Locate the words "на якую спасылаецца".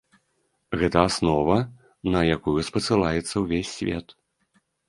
2.15-3.35